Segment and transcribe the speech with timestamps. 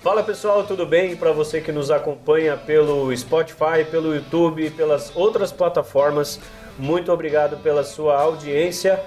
[0.00, 1.16] Fala pessoal, tudo bem?
[1.16, 6.38] Para você que nos acompanha pelo Spotify, pelo YouTube, pelas outras plataformas,
[6.78, 9.02] muito obrigado pela sua audiência.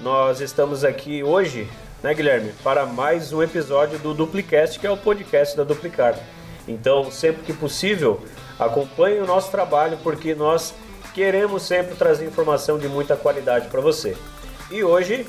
[0.00, 1.68] Nós estamos aqui hoje,
[2.04, 6.16] né, Guilherme, para mais um episódio do Duplicast, que é o podcast da Duplicar.
[6.68, 8.22] Então, sempre que possível,
[8.60, 10.72] acompanhe o nosso trabalho, porque nós
[11.14, 14.16] queremos sempre trazer informação de muita qualidade para você.
[14.70, 15.26] E hoje,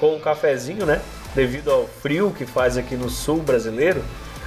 [0.00, 1.02] com um cafezinho, né?
[1.34, 4.04] Devido ao frio que faz aqui no sul brasileiro,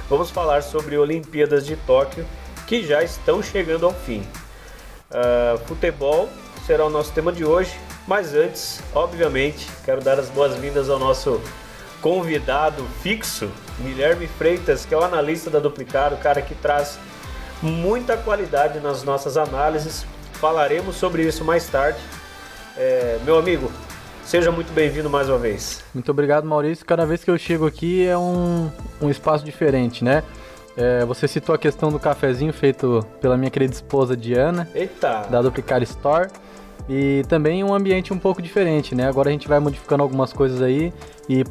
[0.08, 2.24] vamos falar sobre Olimpíadas de Tóquio
[2.66, 4.20] que já estão chegando ao fim.
[5.10, 6.28] Uh, futebol
[6.64, 11.40] será o nosso tema de hoje, mas antes, obviamente, quero dar as boas-vindas ao nosso
[12.00, 17.00] convidado fixo, Guilherme Freitas, que é o analista da Duplicar, o cara que traz
[17.60, 20.06] muita qualidade nas nossas análises.
[20.34, 21.98] Falaremos sobre isso mais tarde.
[22.76, 23.72] É, meu amigo,
[24.26, 25.84] seja muito bem-vindo mais uma vez.
[25.94, 26.84] Muito obrigado, Maurício.
[26.84, 28.68] Cada vez que eu chego aqui é um,
[29.00, 30.22] um espaço diferente, né?
[30.76, 34.68] É, você citou a questão do cafezinho feito pela minha querida esposa Diana.
[34.74, 35.26] Eita!
[35.30, 36.28] Da Duplicar Store.
[36.88, 39.08] E também um ambiente um pouco diferente, né?
[39.08, 40.92] Agora a gente vai modificando algumas coisas aí
[41.28, 41.42] e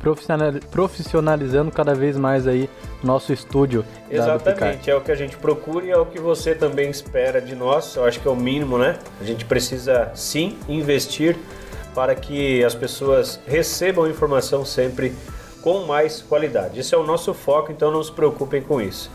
[0.72, 2.70] profissionalizando cada vez mais aí
[3.04, 3.84] nosso estúdio.
[4.10, 7.56] Exatamente, é o que a gente procura e é o que você também espera de
[7.56, 7.96] nós.
[7.96, 8.98] Eu acho que é o mínimo, né?
[9.20, 11.38] A gente precisa sim investir
[11.96, 15.16] para que as pessoas recebam informação sempre
[15.62, 16.80] com mais qualidade.
[16.80, 19.10] Esse é o nosso foco, então não se preocupem com isso.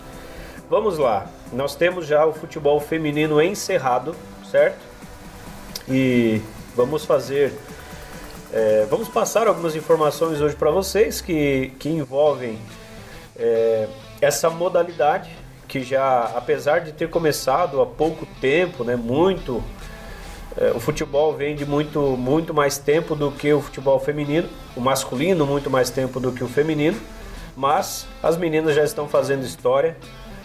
[0.68, 4.16] Vamos lá, nós temos já o futebol feminino encerrado,
[4.50, 4.90] certo?
[5.90, 6.40] e
[6.76, 7.52] vamos fazer,
[8.52, 12.58] é, vamos passar algumas informações hoje para vocês que, que envolvem
[13.36, 13.88] é,
[14.20, 15.30] essa modalidade
[15.66, 19.62] que já, apesar de ter começado há pouco tempo, né, muito,
[20.74, 25.46] o futebol vem de muito, muito mais tempo do que o futebol feminino, o masculino
[25.46, 26.98] muito mais tempo do que o feminino,
[27.56, 29.96] mas as meninas já estão fazendo história,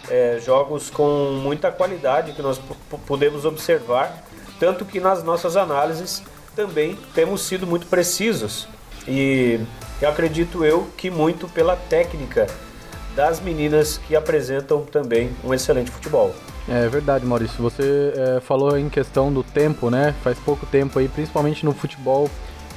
[0.08, 2.60] é, jogos com muita qualidade que nós
[3.06, 4.24] podemos observar
[4.58, 6.22] tanto que nas nossas análises
[6.54, 8.66] também temos sido muito precisos
[9.06, 9.60] e
[10.00, 12.46] eu acredito eu que muito pela técnica
[13.14, 16.34] das meninas que apresentam também um excelente futebol.
[16.68, 17.62] É verdade, Maurício.
[17.62, 20.14] Você é, falou em questão do tempo, né?
[20.22, 22.28] Faz pouco tempo aí, principalmente no futebol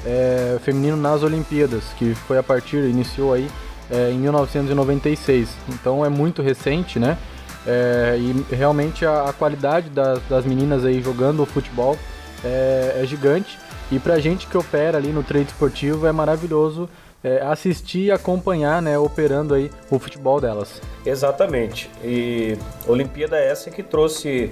[0.05, 3.50] é, feminino nas Olimpíadas, que foi a partir, iniciou aí
[3.89, 5.50] é, em 1996.
[5.69, 7.17] Então é muito recente, né?
[7.66, 11.97] É, e realmente a, a qualidade das, das, meninas aí jogando o futebol
[12.44, 13.57] é, é, gigante.
[13.91, 16.88] E pra gente que opera ali no trade esportivo é maravilhoso
[17.24, 20.81] é, assistir e acompanhar, né, operando aí o futebol delas.
[21.06, 21.90] Exatamente.
[22.03, 22.57] E
[22.88, 24.52] Olimpíada é essa que trouxe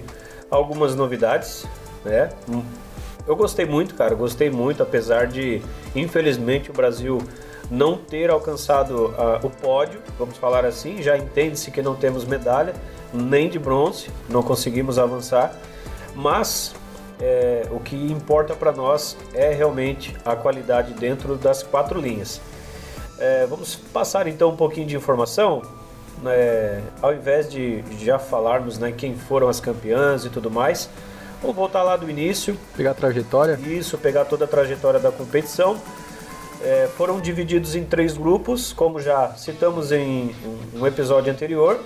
[0.50, 1.66] algumas novidades,
[2.04, 2.30] né?
[3.28, 5.62] Eu gostei muito, cara, gostei muito, apesar de,
[5.94, 7.22] infelizmente, o Brasil
[7.70, 12.74] não ter alcançado uh, o pódio, vamos falar assim, já entende-se que não temos medalha,
[13.14, 15.54] nem de bronze, não conseguimos avançar,
[16.16, 16.74] mas
[17.20, 22.40] é, o que importa para nós é realmente a qualidade dentro das quatro linhas.
[23.20, 25.64] É, vamos passar então um pouquinho de informação,
[26.22, 30.90] né, ao invés de já falarmos né, quem foram as campeãs e tudo mais,
[31.42, 32.58] vamos voltar lá do início.
[32.76, 33.60] Pegar a trajetória?
[33.66, 35.78] Isso, pegar toda a trajetória da competição.
[36.62, 40.36] É, foram divididos em três grupos, como já citamos em
[40.74, 41.80] um episódio anterior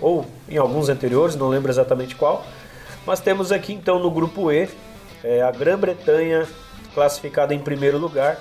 [0.00, 2.44] ou em alguns anteriores, não lembro exatamente qual.
[3.06, 4.68] Mas temos aqui então no grupo E
[5.22, 6.46] é, a Grã-Bretanha
[6.94, 8.38] classificada em primeiro lugar,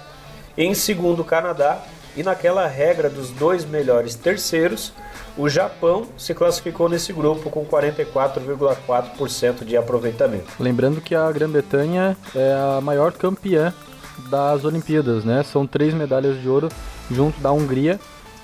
[0.57, 1.83] em segundo o Canadá
[2.15, 4.93] e naquela regra dos dois melhores terceiros,
[5.37, 10.47] o Japão se classificou nesse grupo com 44,4% de aproveitamento.
[10.59, 13.73] Lembrando que a Grã-Bretanha é a maior campeã
[14.29, 15.41] das Olimpíadas, né?
[15.43, 16.67] São três medalhas de ouro
[17.09, 17.99] junto da Hungria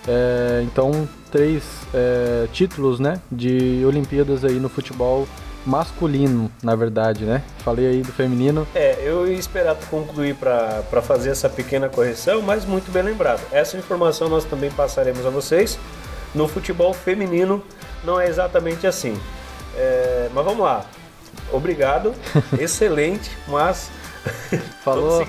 [0.08, 1.64] é, então, três
[1.94, 5.28] é, títulos né, de Olimpíadas aí no futebol
[5.68, 7.44] masculino, na verdade, né?
[7.60, 8.66] Falei aí do feminino.
[8.74, 13.42] É, eu ia esperar concluir para fazer essa pequena correção, mas muito bem lembrado.
[13.52, 15.78] Essa informação nós também passaremos a vocês.
[16.34, 17.62] No futebol feminino
[18.04, 19.20] não é exatamente assim.
[19.76, 20.86] É, mas vamos lá.
[21.52, 22.14] Obrigado,
[22.60, 23.90] excelente, mas
[24.84, 25.26] falou,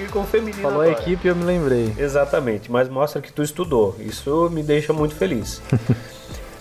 [0.62, 1.94] Falou a equipe eu me lembrei.
[1.98, 3.96] Exatamente, mas mostra que tu estudou.
[3.98, 5.60] Isso me deixa muito feliz.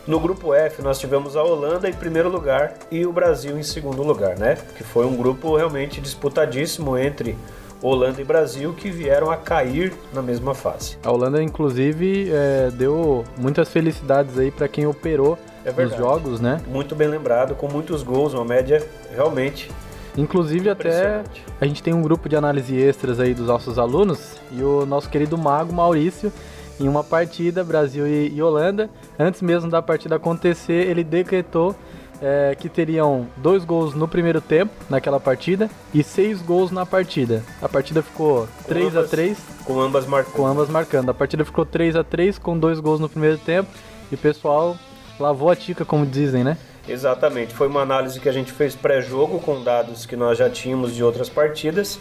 [0.07, 4.01] No grupo F nós tivemos a Holanda em primeiro lugar e o Brasil em segundo
[4.01, 4.57] lugar, né?
[4.77, 7.37] Que foi um grupo realmente disputadíssimo entre
[7.81, 10.97] Holanda e Brasil que vieram a cair na mesma fase.
[11.03, 16.61] A Holanda, inclusive, é, deu muitas felicidades aí para quem operou é nos jogos, né?
[16.67, 18.81] Muito bem lembrado, com muitos gols, uma média
[19.13, 19.69] realmente
[20.17, 21.23] Inclusive até
[21.61, 25.07] a gente tem um grupo de análise extras aí dos nossos alunos e o nosso
[25.09, 26.33] querido mago Maurício,
[26.79, 28.89] em uma partida, Brasil e, e Holanda.
[29.17, 31.75] Antes mesmo da partida acontecer, ele decretou
[32.21, 37.43] é, que teriam dois gols no primeiro tempo, naquela partida, e seis gols na partida.
[37.61, 40.33] A partida ficou 3 a 3 Com ambas marcando.
[40.33, 41.09] Com ambas marcando.
[41.09, 43.69] A partida ficou 3 a 3 com dois gols no primeiro tempo.
[44.11, 44.77] E o pessoal
[45.19, 46.57] lavou a tica, como dizem, né?
[46.87, 47.53] Exatamente.
[47.53, 51.03] Foi uma análise que a gente fez pré-jogo com dados que nós já tínhamos de
[51.03, 51.99] outras partidas.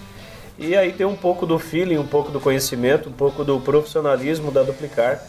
[0.59, 4.51] E aí tem um pouco do feeling, um pouco do conhecimento, um pouco do profissionalismo
[4.51, 5.23] da Duplicar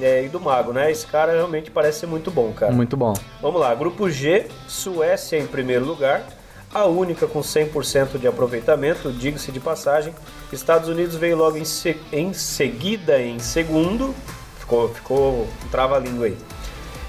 [0.00, 0.90] é, e do Mago, né?
[0.90, 2.72] Esse cara realmente parece ser muito bom, cara.
[2.72, 3.14] Muito bom.
[3.40, 6.26] Vamos lá, grupo G, Suécia em primeiro lugar,
[6.74, 10.12] a única com 100% de aproveitamento, diga-se de passagem.
[10.52, 11.96] Estados Unidos veio logo em, se...
[12.12, 14.14] em seguida em segundo,
[14.58, 16.36] ficou, ficou um trava-língua aí.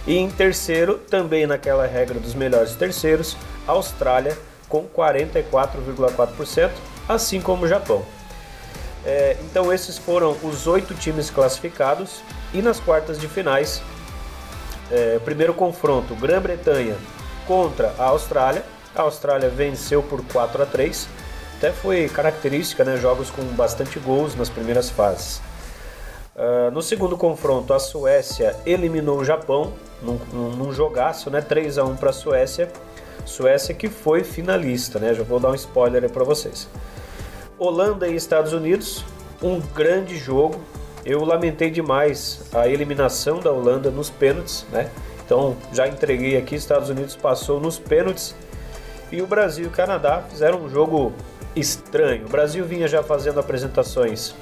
[0.05, 3.35] E em terceiro, também naquela regra dos melhores terceiros,
[3.67, 4.37] Austrália
[4.69, 6.71] com 44,4%,
[7.07, 8.03] assim como o Japão.
[9.05, 12.21] É, então esses foram os oito times classificados
[12.53, 13.81] e nas quartas de finais,
[14.91, 16.95] é, primeiro confronto, Grã-Bretanha
[17.45, 18.63] contra a Austrália.
[18.95, 21.07] A Austrália venceu por 4 a 3.
[21.57, 22.97] Até foi característica, né?
[22.97, 25.41] Jogos com bastante gols nas primeiras fases.
[26.35, 30.19] Uh, no segundo confronto, a Suécia eliminou o Japão num,
[30.51, 31.41] num, jogaço, né?
[31.41, 32.71] 3 a 1 para a Suécia.
[33.27, 35.13] Suécia que foi finalista, né?
[35.13, 36.67] Já vou dar um spoiler para vocês.
[37.59, 39.03] Holanda e Estados Unidos,
[39.41, 40.61] um grande jogo,
[41.05, 44.89] eu lamentei demais a eliminação da Holanda nos pênaltis, né?
[45.25, 48.33] Então já entreguei aqui, Estados Unidos passou nos pênaltis
[49.11, 51.11] e o Brasil e o Canadá fizeram um jogo
[51.55, 52.25] estranho.
[52.25, 54.33] O Brasil vinha já fazendo apresentações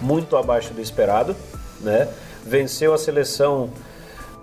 [0.00, 1.34] muito abaixo do esperado,
[1.80, 2.08] né?
[2.44, 3.70] Venceu a seleção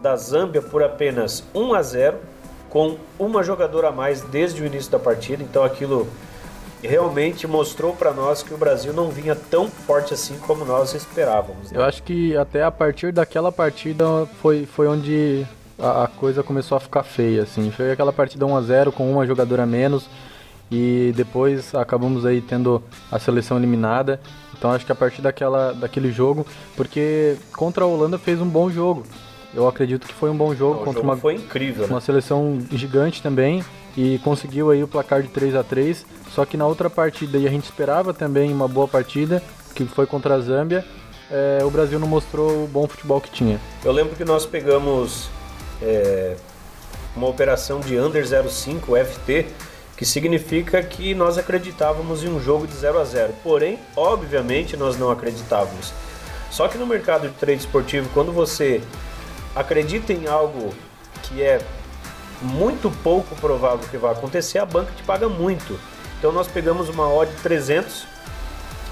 [0.01, 2.32] da Zâmbia por apenas 1 a 0
[2.73, 6.07] com uma jogadora a mais desde o início da partida, então aquilo
[6.81, 11.71] realmente mostrou para nós que o Brasil não vinha tão forte assim como nós esperávamos.
[11.71, 11.77] Né?
[11.77, 15.45] Eu acho que até a partir daquela partida foi, foi onde
[15.77, 17.69] a, a coisa começou a ficar feia, assim.
[17.69, 20.09] Foi aquela partida 1 a 0 com uma jogadora menos
[20.71, 22.81] e depois acabamos aí tendo
[23.11, 24.19] a seleção eliminada.
[24.57, 26.43] Então acho que a partir daquela, daquele jogo,
[26.75, 29.03] porque contra a Holanda fez um bom jogo.
[29.55, 32.01] Eu acredito que foi um bom jogo Não, contra jogo uma, foi incrível, uma né?
[32.01, 33.63] seleção gigante também
[33.95, 37.47] e conseguiu aí o placar de 3 a 3 Só que na outra partida, e
[37.47, 39.43] a gente esperava também uma boa partida,
[39.75, 40.83] que foi contra a Zâmbia,
[41.29, 43.59] é, o Brasil não mostrou o bom futebol que tinha.
[43.83, 45.29] Eu lembro que nós pegamos
[45.81, 46.35] é,
[47.15, 49.45] uma operação de Under 05 FT,
[49.95, 53.33] que significa que nós acreditávamos em um jogo de 0 a 0.
[53.43, 55.93] Porém, obviamente, nós não acreditávamos.
[56.49, 58.81] Só que no mercado de trade esportivo, quando você
[59.55, 60.73] acredita em algo
[61.23, 61.61] que é
[62.41, 65.79] muito pouco provável que vai acontecer, a banca te paga muito.
[66.19, 68.05] Então nós pegamos uma odd 300,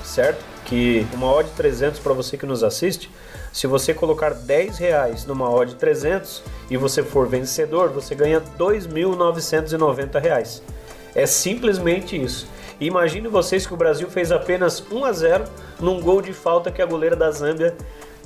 [0.03, 0.43] certo?
[0.65, 3.09] Que uma odd 300 para você que nos assiste,
[3.51, 10.21] se você colocar 10 reais numa odd 300 e você for vencedor, você ganha 2.990
[10.21, 10.63] reais.
[11.13, 12.47] É simplesmente isso.
[12.79, 15.43] Imagine vocês que o Brasil fez apenas 1 a 0
[15.79, 17.75] num gol de falta que a goleira da Zâmbia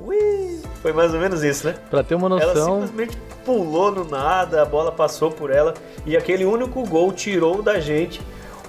[0.01, 1.75] Ui, foi mais ou menos isso, né?
[1.89, 2.49] Pra ter uma noção.
[2.49, 5.73] Ela simplesmente pulou no nada, a bola passou por ela
[6.05, 8.21] e aquele único gol tirou da gente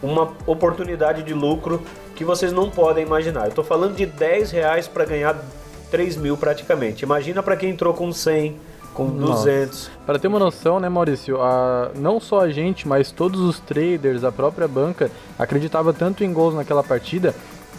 [0.03, 1.83] uma oportunidade de lucro
[2.15, 3.47] que vocês não podem imaginar.
[3.47, 5.37] Eu tô falando de 10 reais para ganhar
[5.91, 7.05] 3 mil praticamente.
[7.05, 8.57] Imagina para quem entrou com 100,
[8.95, 9.91] com 200.
[10.07, 14.25] Para ter uma noção, né, Maurício, a, não só a gente, mas todos os traders,
[14.25, 17.35] a própria banca, acreditava tanto em gols naquela partida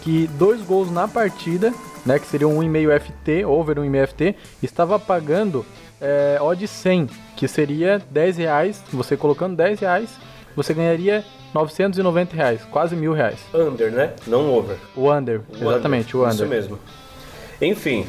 [0.08, 1.70] que dois gols na partida
[2.06, 5.66] né, que seria um 1,5 FT, over 1,5 FT, estava pagando
[6.00, 10.08] é, odd 100, que seria 10 reais, você colocando 10 reais,
[10.56, 11.22] você ganharia
[11.52, 13.38] 990 reais, quase mil reais.
[13.52, 14.14] Under, né?
[14.26, 14.78] Não over.
[14.96, 16.20] O under, o exatamente, under.
[16.20, 16.34] o under.
[16.36, 16.78] Isso mesmo.
[17.60, 18.06] Enfim,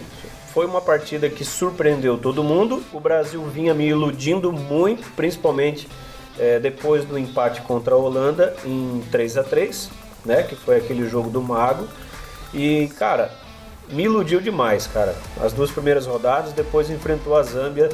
[0.53, 2.81] foi uma partida que surpreendeu todo mundo.
[2.93, 5.85] O Brasil vinha me iludindo muito, principalmente
[6.39, 10.43] é, depois do empate contra a Holanda em 3 a 3 né?
[10.43, 11.87] Que foi aquele jogo do Mago.
[12.53, 13.31] E, cara,
[13.89, 15.15] me iludiu demais, cara.
[15.41, 17.89] As duas primeiras rodadas, depois enfrentou a Zâmbia,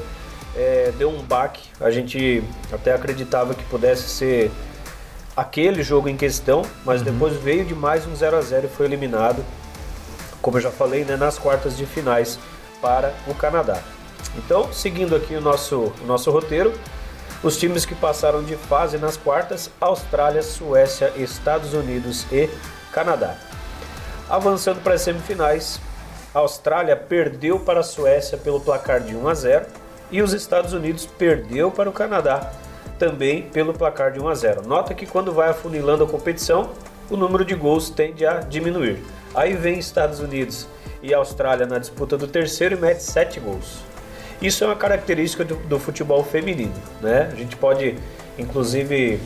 [0.55, 1.69] é, deu um baque.
[1.79, 4.51] A gente até acreditava que pudesse ser
[5.35, 7.11] aquele jogo em questão, mas uhum.
[7.11, 9.43] depois veio de mais um 0 a 0 e foi eliminado,
[10.41, 12.39] como eu já falei, né, nas quartas de finais
[12.81, 13.79] para o Canadá.
[14.37, 16.73] Então, seguindo aqui o nosso, o nosso roteiro,
[17.45, 22.49] os times que passaram de fase nas quartas: Austrália, Suécia, Estados Unidos e
[22.91, 23.35] Canadá.
[24.27, 25.79] Avançando para as semifinais,
[26.33, 29.65] a Austrália perdeu para a Suécia pelo placar de 1 a 0
[30.09, 32.51] e os Estados Unidos perdeu para o Canadá
[32.97, 34.67] também pelo placar de 1 a 0.
[34.67, 36.71] Nota que quando vai afunilando a competição,
[37.11, 39.03] o número de gols tende a diminuir.
[39.35, 40.67] Aí vem Estados Unidos
[41.03, 43.94] e Austrália na disputa do terceiro e mete 7 gols.
[44.41, 47.29] Isso é uma característica do, do futebol feminino, né?
[47.31, 47.97] A gente pode,
[48.37, 49.19] inclusive,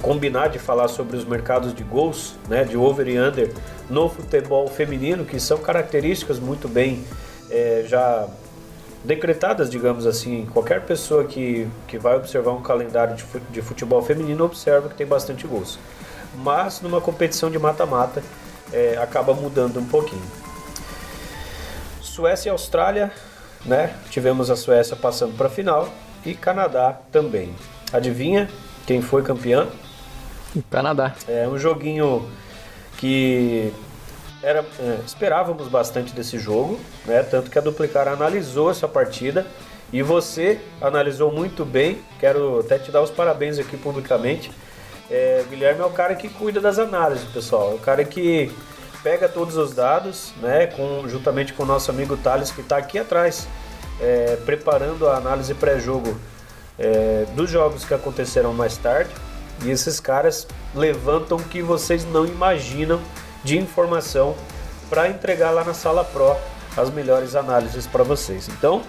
[0.00, 3.52] combinar de falar sobre os mercados de gols, né, de over e under
[3.88, 7.04] no futebol feminino, que são características muito bem
[7.50, 8.28] é, já
[9.04, 10.46] decretadas, digamos assim.
[10.52, 13.16] Qualquer pessoa que, que vai observar um calendário
[13.50, 15.78] de futebol feminino observa que tem bastante gols.
[16.34, 18.22] Mas numa competição de mata-mata
[18.72, 20.22] é, acaba mudando um pouquinho.
[22.00, 23.12] Suécia e Austrália,
[23.66, 23.94] né?
[24.10, 25.88] Tivemos a Suécia passando para a final
[26.24, 27.54] e Canadá também.
[27.92, 28.48] Adivinha
[28.86, 29.68] quem foi campeão?
[30.70, 31.14] Canadá.
[31.28, 32.28] É um joguinho
[32.96, 33.72] que
[34.42, 37.22] era, é, esperávamos bastante desse jogo, né?
[37.22, 39.46] Tanto que a Duplicar analisou essa partida
[39.92, 41.98] e você analisou muito bem.
[42.18, 44.50] Quero até te dar os parabéns aqui publicamente.
[45.10, 47.72] É, o Guilherme é o cara que cuida das análises, pessoal.
[47.72, 48.52] É o cara que
[49.06, 50.66] pega todos os dados, né?
[50.66, 53.46] Com, juntamente com o nosso amigo Thales que está aqui atrás,
[54.00, 56.18] é, preparando a análise pré-jogo
[56.76, 59.10] é, dos jogos que acontecerão mais tarde.
[59.62, 63.00] E esses caras levantam o que vocês não imaginam
[63.44, 64.34] de informação
[64.90, 66.34] para entregar lá na sala Pro
[66.76, 68.48] as melhores análises para vocês.
[68.48, 68.82] Então,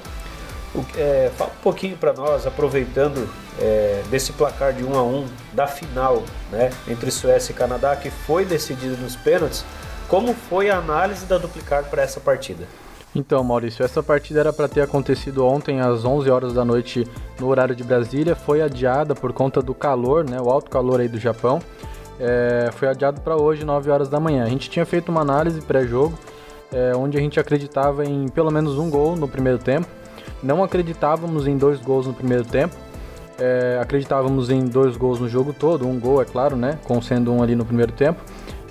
[0.74, 3.30] o, é, fala um pouquinho para nós, aproveitando
[3.62, 7.56] é, desse placar de 1 um a 1 um, da final né, entre Suécia e
[7.56, 9.64] Canadá, que foi decidido nos pênaltis,
[10.08, 12.66] como foi a análise da Duplicar para essa partida?
[13.16, 17.08] Então, Maurício, essa partida era para ter acontecido ontem às 11 horas da noite
[17.40, 21.08] no horário de Brasília, foi adiada por conta do calor, né, o alto calor aí
[21.08, 21.60] do Japão.
[22.20, 24.44] É, foi adiado para hoje, 9 horas da manhã.
[24.44, 26.18] A gente tinha feito uma análise pré-jogo,
[26.72, 29.88] é, onde a gente acreditava em pelo menos um gol no primeiro tempo.
[30.42, 32.76] Não acreditávamos em dois gols no primeiro tempo.
[33.40, 36.80] É, acreditávamos em dois gols no jogo todo, um gol, é claro, né?
[36.84, 38.20] Com sendo um ali no primeiro tempo,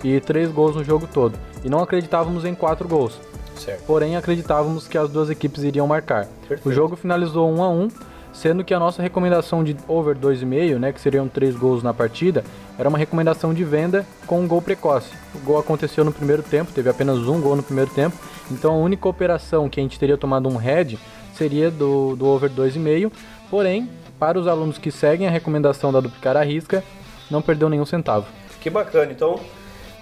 [0.04, 1.38] e três gols no jogo todo.
[1.64, 3.18] E não acreditávamos em quatro gols.
[3.56, 3.84] Certo.
[3.86, 6.26] Porém, acreditávamos que as duas equipes iriam marcar.
[6.46, 6.68] Perfeito.
[6.68, 7.88] O jogo finalizou 1 a 1
[8.36, 12.44] sendo que a nossa recomendação de over 2,5, né, que seriam três gols na partida,
[12.78, 15.10] era uma recomendação de venda com um gol precoce.
[15.34, 18.14] O gol aconteceu no primeiro tempo, teve apenas um gol no primeiro tempo,
[18.50, 20.98] então a única operação que a gente teria tomado um head
[21.34, 23.10] seria do, do over 2,5,
[23.50, 23.88] porém,
[24.18, 26.84] para os alunos que seguem a recomendação da duplicar a risca,
[27.30, 28.26] não perdeu nenhum centavo.
[28.60, 29.40] Que bacana, então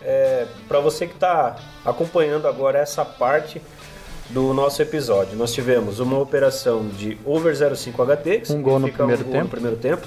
[0.04, 3.60] é, para você que está acompanhando agora essa parte
[4.30, 8.90] do nosso episódio, nós tivemos uma operação de over 0,5 HT, que um gol no
[8.90, 9.44] primeiro um gol tempo.
[9.44, 10.06] no primeiro tempo,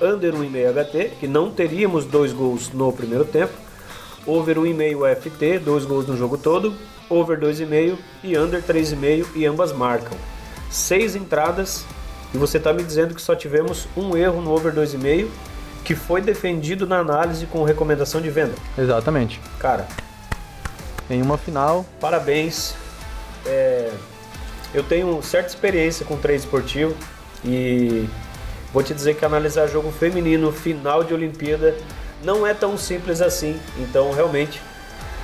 [0.00, 3.52] under 1,5 HT, que não teríamos dois gols no primeiro tempo,
[4.26, 6.74] over 1,5 FT, dois gols no jogo todo,
[7.08, 10.16] over 2,5 e under 3,5 e ambas marcam.
[10.70, 11.84] Seis entradas
[12.34, 15.28] e você está me dizendo que só tivemos um erro no over 2,5
[15.86, 18.54] que foi defendido na análise com recomendação de venda.
[18.76, 19.40] Exatamente.
[19.60, 19.86] Cara,
[21.08, 21.86] em uma final.
[22.00, 22.74] Parabéns.
[23.46, 23.92] É,
[24.74, 26.92] eu tenho certa experiência com trade esportivo
[27.44, 28.08] e
[28.72, 31.76] vou te dizer que analisar jogo feminino final de Olimpíada
[32.24, 33.56] não é tão simples assim.
[33.78, 34.60] Então, realmente,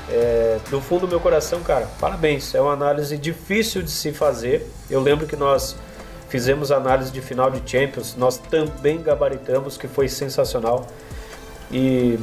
[0.09, 2.55] é, do fundo do meu coração, cara, parabéns.
[2.55, 4.71] É uma análise difícil de se fazer.
[4.89, 5.75] Eu lembro que nós
[6.33, 10.87] Fizemos análise de final de Champions, nós também gabaritamos, que foi sensacional.
[11.71, 12.19] E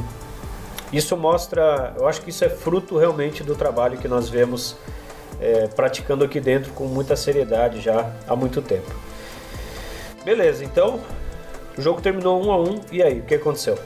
[0.92, 4.76] isso mostra, eu acho que isso é fruto realmente do trabalho que nós vemos
[5.40, 8.92] é, praticando aqui dentro com muita seriedade já há muito tempo.
[10.26, 11.00] Beleza, então
[11.78, 13.78] o jogo terminou 1 a 1 e aí, o que aconteceu?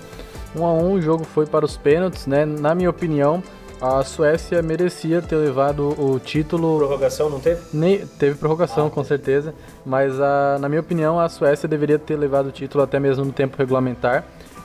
[0.55, 2.45] 1 a 1 o jogo foi para os pênaltis, né?
[2.45, 3.43] Na minha opinião,
[3.83, 6.77] a Suécia merecia ter levado o título.
[6.77, 7.59] Prorrogação não teve?
[7.73, 9.53] Nem, teve prorrogação, ah, com certeza.
[9.85, 13.33] Mas, a, na minha opinião, a Suécia deveria ter levado o título até mesmo no
[13.33, 14.23] tempo regulamentar.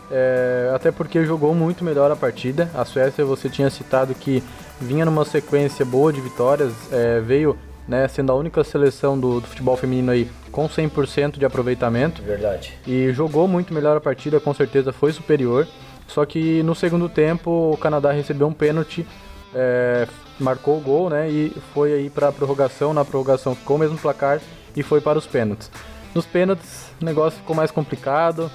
[0.08, 2.70] É, até porque jogou muito melhor a partida.
[2.72, 4.40] A Suécia, você tinha citado que
[4.80, 7.58] vinha numa sequência boa de vitórias, é, veio
[7.88, 12.22] né, sendo a única seleção do, do futebol feminino aí com 100% de aproveitamento.
[12.22, 12.78] Verdade.
[12.86, 15.66] E jogou muito melhor a partida, com certeza foi superior.
[16.08, 19.06] Só que no segundo tempo o Canadá recebeu um pênalti,
[19.54, 20.08] é,
[20.40, 21.30] marcou o gol, né?
[21.30, 22.94] E foi aí para a prorrogação.
[22.94, 24.40] Na prorrogação ficou o mesmo placar
[24.74, 25.70] e foi para os pênaltis.
[26.14, 28.50] Nos pênaltis o negócio ficou mais complicado.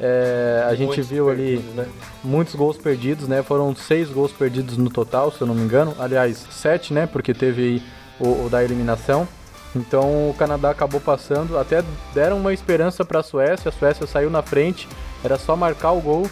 [0.00, 1.86] É, a gente viu ali né?
[2.24, 3.42] muitos gols perdidos, né?
[3.42, 5.94] Foram seis gols perdidos no total, se eu não me engano.
[5.98, 7.06] Aliás, sete, né?
[7.06, 7.82] Porque teve aí
[8.20, 9.26] o, o da eliminação.
[9.74, 11.58] Então o Canadá acabou passando.
[11.58, 11.82] Até
[12.14, 13.70] deram uma esperança para a Suécia.
[13.70, 14.88] A Suécia saiu na frente.
[15.24, 16.30] Era só marcar o gol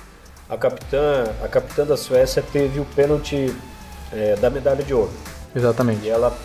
[0.51, 3.55] a capitã, a capitã da Suécia teve o pênalti
[4.13, 5.13] é, da medalha de ouro.
[5.55, 6.05] Exatamente.
[6.05, 6.37] E ela.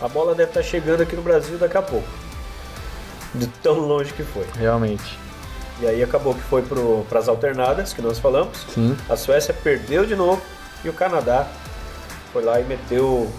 [0.00, 2.08] A bola deve estar chegando aqui no Brasil daqui a pouco.
[3.34, 4.46] De tão longe que foi.
[4.58, 5.18] Realmente.
[5.80, 6.62] E aí acabou que foi
[7.08, 8.66] para as alternadas, que nós falamos.
[8.74, 8.96] Sim.
[9.08, 10.40] A Suécia perdeu de novo
[10.84, 11.46] e o Canadá
[12.32, 13.30] foi lá e meteu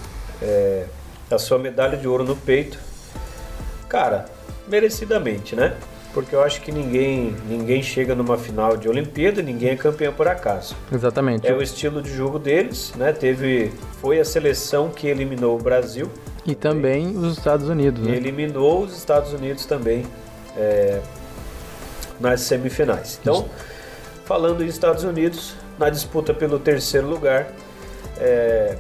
[0.41, 0.85] é,
[1.29, 2.77] a sua medalha de ouro no peito.
[3.89, 4.25] Cara,
[4.67, 5.75] merecidamente, né?
[6.13, 10.27] Porque eu acho que ninguém, ninguém chega numa final de Olimpíada, ninguém é campeão por
[10.27, 10.75] acaso.
[10.91, 11.47] Exatamente.
[11.47, 13.11] É o estilo de jogo deles, né?
[13.11, 16.09] Teve, foi a seleção que eliminou o Brasil.
[16.45, 18.15] E também os Estados Unidos, né?
[18.15, 20.05] Eliminou os Estados Unidos também
[20.55, 21.01] é,
[22.19, 23.17] nas semifinais.
[23.19, 23.49] Então,
[24.23, 27.47] falando em Estados Unidos, na disputa pelo terceiro lugar,
[28.19, 28.77] é,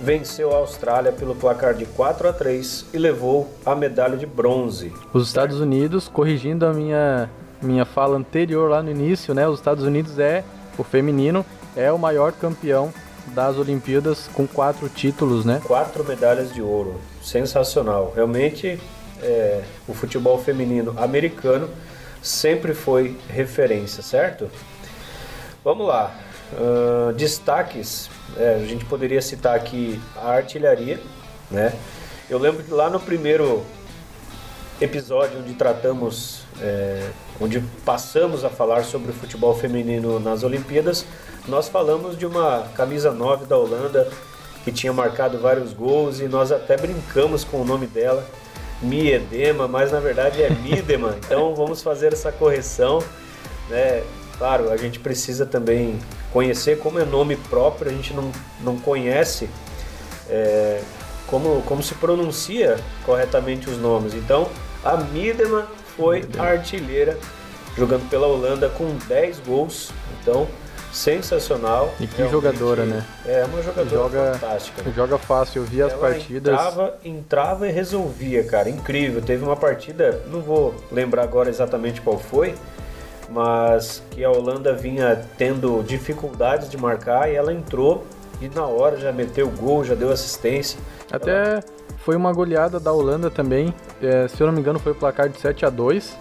[0.00, 4.92] venceu a Austrália pelo placar de 4 a 3 e levou a medalha de bronze.
[5.12, 7.30] Os Estados Unidos, corrigindo a minha,
[7.60, 9.46] minha fala anterior lá no início, né?
[9.46, 10.44] Os Estados Unidos é,
[10.78, 11.44] o feminino,
[11.76, 12.92] é o maior campeão
[13.28, 15.60] das Olimpíadas com quatro títulos, né?
[15.64, 17.00] Quatro medalhas de ouro.
[17.22, 18.12] Sensacional.
[18.14, 18.80] Realmente,
[19.22, 21.68] é, o futebol feminino americano
[22.20, 24.50] sempre foi referência, certo?
[25.64, 26.14] Vamos lá.
[26.52, 31.00] Uh, destaques, é, a gente poderia citar aqui a artilharia,
[31.50, 31.72] né?
[32.30, 33.64] Eu lembro que lá no primeiro
[34.80, 37.10] episódio onde tratamos, é,
[37.40, 41.04] onde passamos a falar sobre o futebol feminino nas Olimpíadas,
[41.46, 44.08] nós falamos de uma camisa 9 da Holanda
[44.64, 48.24] que tinha marcado vários gols e nós até brincamos com o nome dela,
[48.80, 51.16] Miedema, mas na verdade é Miedema.
[51.24, 53.02] então vamos fazer essa correção,
[53.68, 54.02] né?
[54.38, 55.98] Claro, a gente precisa também
[56.32, 59.48] conhecer como é nome próprio, a gente não, não conhece
[60.28, 60.80] é,
[61.26, 64.14] como, como se pronuncia corretamente os nomes.
[64.14, 64.48] Então,
[64.84, 67.18] a Miedema foi a artilheira,
[67.76, 69.90] jogando pela Holanda com 10 gols.
[70.20, 70.48] Então,
[70.92, 71.92] sensacional.
[71.98, 73.04] E que jogadora, né?
[73.24, 74.92] É uma jogadora joga, fantástica.
[74.92, 76.52] Joga fácil, eu vi as Ela partidas.
[76.52, 78.68] Entrava, entrava e resolvia, cara.
[78.68, 79.22] Incrível.
[79.22, 82.54] Teve uma partida, não vou lembrar agora exatamente qual foi,
[83.32, 88.04] mas que a Holanda vinha tendo dificuldades de marcar e ela entrou
[88.40, 90.78] e na hora já meteu gol, já deu assistência.
[91.10, 91.64] Até ela...
[91.98, 95.28] foi uma goleada da Holanda também, é, se eu não me engano foi o placar
[95.28, 96.16] de 7 a 2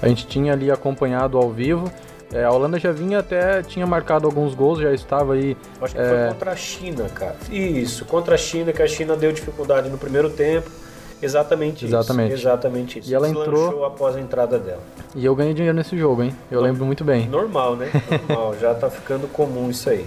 [0.00, 1.90] A gente tinha ali acompanhado ao vivo.
[2.32, 5.56] É, a Holanda já vinha até, tinha marcado alguns gols, já estava aí.
[5.80, 6.08] Acho que é...
[6.08, 7.36] foi contra a China, cara.
[7.50, 10.70] Isso, contra a China, que a China deu dificuldade no primeiro tempo.
[11.22, 12.34] Exatamente, Exatamente.
[12.34, 12.42] isso.
[12.42, 13.10] Exatamente isso.
[13.10, 14.82] E ela entrou após a entrada dela.
[15.14, 16.34] E eu ganhei dinheiro nesse jogo, hein?
[16.50, 17.28] Eu lembro muito bem.
[17.28, 17.90] Normal, né?
[18.28, 20.04] Normal, já tá ficando comum isso aí.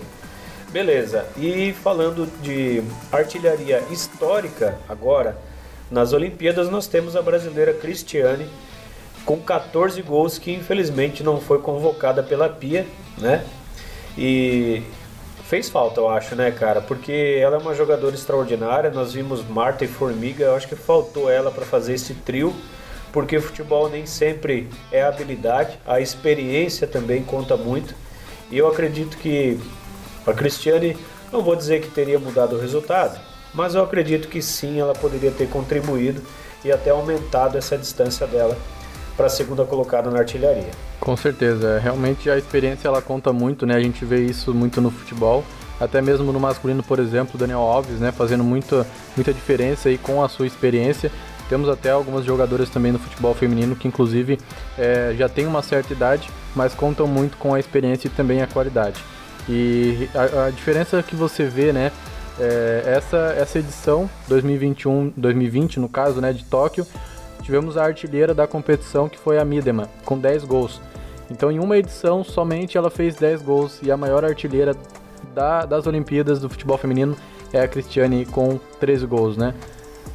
[0.71, 1.25] Beleza.
[1.37, 5.37] E falando de artilharia histórica agora,
[5.89, 8.49] nas Olimpíadas nós temos a brasileira Cristiane
[9.25, 12.85] com 14 gols que infelizmente não foi convocada pela Pia,
[13.17, 13.45] né?
[14.17, 14.83] E
[15.47, 16.81] fez falta, eu acho, né, cara?
[16.81, 18.89] Porque ela é uma jogadora extraordinária.
[18.89, 22.53] Nós vimos Marta e Formiga, eu acho que faltou ela para fazer esse trio,
[23.13, 27.95] porque futebol nem sempre é habilidade, a experiência também conta muito.
[28.51, 29.59] E eu acredito que
[30.25, 30.97] a Cristiane,
[31.31, 33.19] não vou dizer que teria mudado o resultado,
[33.53, 36.21] mas eu acredito que sim, ela poderia ter contribuído
[36.63, 38.57] e até aumentado essa distância dela
[39.15, 40.69] para a segunda colocada na artilharia.
[40.99, 43.75] Com certeza, realmente a experiência ela conta muito, né?
[43.75, 45.43] A gente vê isso muito no futebol,
[45.79, 50.23] até mesmo no masculino, por exemplo, Daniel Alves, né, fazendo muita, muita diferença aí com
[50.23, 51.11] a sua experiência.
[51.49, 54.39] Temos até algumas jogadoras também no futebol feminino que, inclusive,
[54.77, 58.47] é, já tem uma certa idade, mas contam muito com a experiência e também a
[58.47, 59.03] qualidade.
[59.47, 61.91] E a, a diferença que você vê, né,
[62.39, 66.85] é, essa, essa edição 2021, 2020, no caso, né, de Tóquio,
[67.45, 70.81] tivemos a artilheira da competição que foi a Midema, com 10 gols.
[71.29, 74.75] Então, em uma edição, somente ela fez 10 gols e a maior artilheira
[75.33, 77.15] da, das Olimpíadas do futebol feminino
[77.53, 79.53] é a Cristiane com 13 gols, né?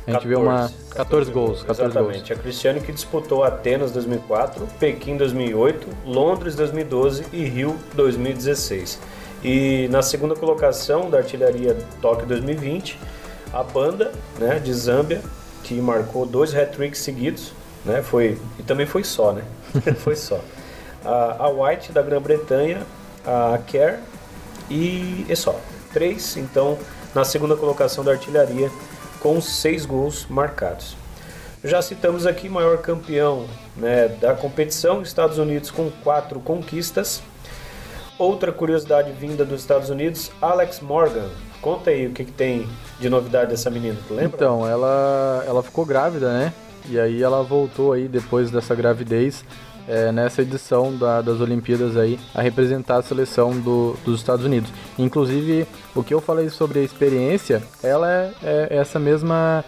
[0.07, 2.29] A gente 14, vê uma 14, 14 gols, 14 exatamente.
[2.29, 2.31] Gols.
[2.31, 8.99] A Cristiane que disputou Atenas 2004, Pequim 2008, Londres 2012 e Rio 2016.
[9.45, 12.99] E na segunda colocação da artilharia Tóquio 2020,
[13.53, 15.21] a banda, né, de Zâmbia
[15.71, 17.53] que marcou dois hat-tricks seguidos,
[17.85, 18.03] né?
[18.03, 19.45] Foi e também foi só, né?
[19.99, 20.41] foi só.
[21.05, 22.83] A, a White da Grã-Bretanha,
[23.25, 24.01] a Kerr
[24.69, 25.61] e, e só.
[25.93, 26.77] Três, então,
[27.15, 28.69] na segunda colocação da artilharia,
[29.21, 30.97] com seis gols marcados.
[31.63, 37.23] Já citamos aqui maior campeão né, da competição, Estados Unidos com quatro conquistas.
[38.19, 41.29] Outra curiosidade vinda dos Estados Unidos, Alex Morgan,
[41.61, 42.67] Conta aí o que, que tem
[42.99, 44.33] de novidade dessa menina, tu lembra?
[44.35, 46.53] Então, ela, ela ficou grávida, né?
[46.89, 49.45] E aí ela voltou aí depois dessa gravidez
[49.87, 54.73] é, nessa edição da, das Olimpíadas aí a representar a seleção do, dos Estados Unidos.
[54.99, 59.65] Inclusive, o que eu falei sobre a experiência, ela é, é essa mesma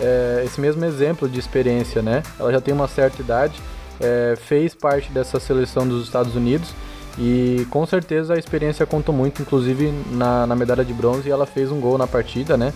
[0.00, 2.22] é, esse mesmo exemplo de experiência, né?
[2.38, 3.60] Ela já tem uma certa idade,
[4.00, 6.70] é, fez parte dessa seleção dos Estados Unidos
[7.18, 11.70] e com certeza a experiência contou muito, inclusive na, na medalha de bronze, ela fez
[11.70, 12.72] um gol na partida, né?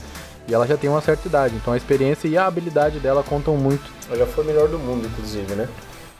[0.47, 3.57] E ela já tem uma certa idade, então a experiência e a habilidade dela contam
[3.57, 3.91] muito.
[4.09, 5.69] Ela já foi melhor do mundo, inclusive, né?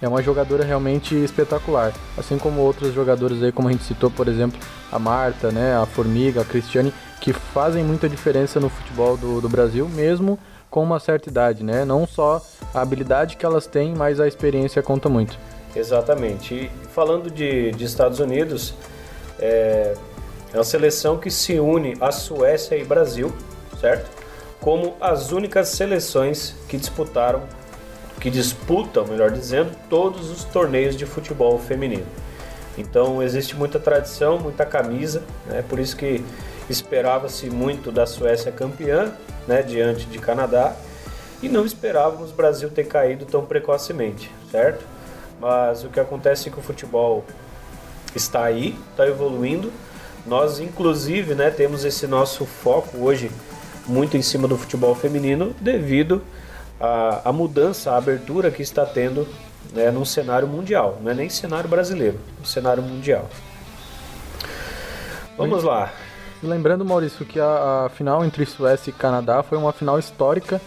[0.03, 1.93] É uma jogadora realmente espetacular.
[2.17, 4.59] Assim como outros jogadores aí, como a gente citou, por exemplo,
[4.93, 9.49] a Marta, né, a Formiga, a Cristiane, que fazem muita diferença no futebol do, do
[9.49, 10.39] Brasil, mesmo
[10.71, 11.85] com uma certa idade, né?
[11.85, 15.39] Não só a habilidade que elas têm, mas a experiência conta muito.
[15.79, 16.55] Exatamente.
[16.55, 18.75] E falando de, de Estados Unidos,
[19.39, 19.95] é,
[20.53, 23.33] é uma seleção que se une à Suécia e Brasil,
[23.81, 24.11] certo?
[24.61, 27.43] Como as únicas seleções que disputaram,
[28.21, 32.07] que disputam, melhor dizendo, todos os torneios de futebol feminino.
[32.77, 35.65] Então existe muita tradição, muita camisa, né?
[35.69, 36.25] Por isso que
[36.69, 39.13] esperava-se muito da Suécia campeã,
[39.47, 39.63] né?
[39.63, 40.75] Diante de Canadá
[41.41, 44.98] e não esperávamos o Brasil ter caído tão precocemente, certo?
[45.41, 47.25] Mas o que acontece é que o futebol
[48.15, 49.73] está aí, está evoluindo.
[50.27, 53.31] Nós, inclusive, né, temos esse nosso foco hoje
[53.87, 56.23] muito em cima do futebol feminino devido
[56.79, 59.27] à, mudança, à abertura que está tendo
[59.73, 60.99] né, cenário mundial.
[61.03, 63.29] Não é nem cenário brasileiro, é um cenário mundial.
[65.37, 65.93] Vamos lá.
[66.43, 70.61] Lembrando, Maurício, que a, a final entre Suécia e Canadá foi uma final histórica,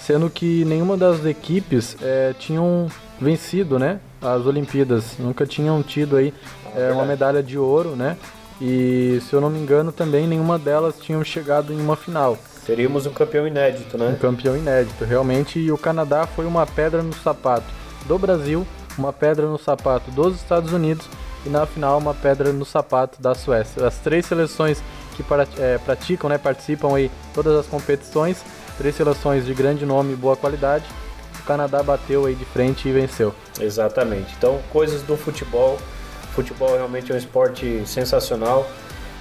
[0.00, 2.88] sendo que nenhuma das equipes é, tinham
[3.20, 5.16] vencido, né, as Olimpíadas.
[5.18, 6.32] Nunca tinham tido aí
[6.74, 8.16] é, uma medalha de ouro, né?
[8.60, 12.36] E se eu não me engano, também nenhuma delas tinham chegado em uma final.
[12.66, 14.08] Teríamos um campeão inédito, né?
[14.08, 15.58] Um campeão inédito, realmente.
[15.58, 17.66] E o Canadá foi uma pedra no sapato
[18.06, 21.06] do Brasil, uma pedra no sapato dos Estados Unidos
[21.46, 23.86] e na final uma pedra no sapato da Suécia.
[23.86, 24.82] As três seleções
[25.16, 25.24] que
[25.58, 28.42] é, praticam, né, participam aí todas as competições,
[28.76, 30.84] três seleções de grande nome e boa qualidade.
[31.40, 33.34] O Canadá bateu aí de frente e venceu.
[33.60, 34.34] Exatamente.
[34.36, 35.78] Então, coisas do futebol
[36.38, 38.64] futebol realmente é um esporte sensacional.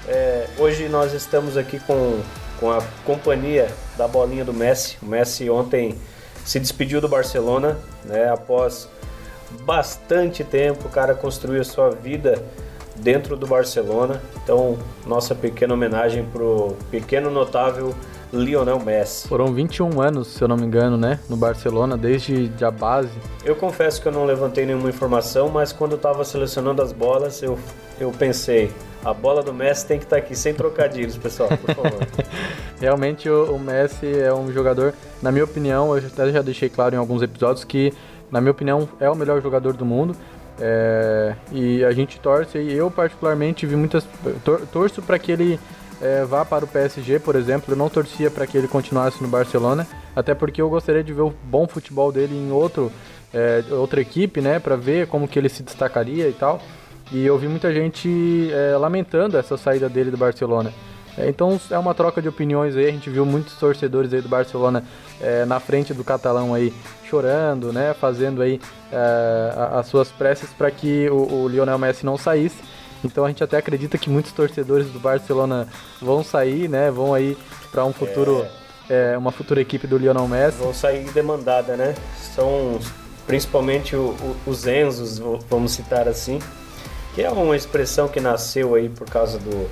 [0.08, 2.22] É, hoje nós estamos aqui com,
[2.60, 4.98] com a companhia da bolinha do Messi.
[5.02, 5.98] O Messi ontem
[6.46, 8.88] se despediu do Barcelona, né, após
[9.62, 12.44] bastante tempo, o cara construiu a sua vida
[12.96, 14.22] dentro do Barcelona.
[14.44, 17.96] Então, nossa pequena homenagem pro pequeno notável
[18.32, 19.28] Lionel Messi.
[19.28, 23.12] Foram 21 anos, se eu não me engano, né, no Barcelona, desde a base.
[23.44, 27.42] Eu confesso que eu não levantei nenhuma informação, mas quando eu estava selecionando as bolas,
[27.42, 27.58] eu,
[28.00, 28.72] eu pensei,
[29.04, 32.08] a bola do Messi tem que estar tá aqui, sem trocadilhos, pessoal, por favor.
[32.80, 36.96] Realmente o, o, Messi é um jogador, na minha opinião, eu até já deixei claro
[36.96, 37.94] em alguns episódios que,
[38.30, 40.16] na minha opinião, é o melhor jogador do mundo.
[40.60, 44.08] É, e a gente torce, e eu particularmente vi muitas.
[44.44, 45.60] Tor, torço para que ele
[46.02, 47.74] é, vá para o PSG, por exemplo.
[47.74, 51.22] Eu não torcia para que ele continuasse no Barcelona, até porque eu gostaria de ver
[51.22, 52.92] o bom futebol dele em outro,
[53.34, 56.62] é, outra equipe, né, para ver como que ele se destacaria e tal.
[57.12, 60.74] E eu vi muita gente é, lamentando essa saída dele do Barcelona.
[61.18, 62.86] É, então é uma troca de opiniões aí.
[62.86, 64.84] A gente viu muitos torcedores aí do Barcelona
[65.20, 66.72] é, na frente do catalão aí
[67.10, 68.60] chorando, né, fazendo aí
[68.92, 72.62] é, as suas preces para que o, o Lionel Messi não saísse.
[73.04, 75.68] Então a gente até acredita que muitos torcedores do Barcelona
[76.02, 76.90] vão sair, né?
[76.92, 77.38] Vão aí
[77.72, 78.46] para um futuro,
[78.90, 79.14] é...
[79.14, 80.58] É, uma futura equipe do Lionel Messi.
[80.58, 81.96] Vão sair demandada, né?
[82.36, 82.80] São
[83.28, 86.40] principalmente o, o, os Enzos, vamos citar assim,
[87.14, 89.70] que é uma expressão que nasceu aí por causa do,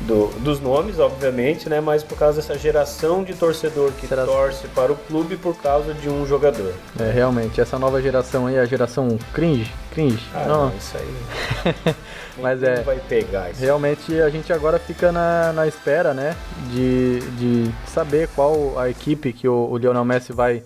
[0.00, 1.80] do, dos nomes, obviamente, né?
[1.80, 4.24] Mas por causa dessa geração de torcedor que Será...
[4.24, 6.74] torce para o clube por causa de um jogador.
[6.98, 10.26] É, realmente, essa nova geração aí, a geração cringe, cringe.
[10.34, 11.94] Ah, não, não isso aí.
[12.38, 12.82] Mas é.
[12.82, 13.60] vai pegar isso.
[13.60, 16.36] Realmente a gente agora fica na, na espera, né?
[16.72, 20.62] De, de saber qual a equipe que o, o Lionel Messi vai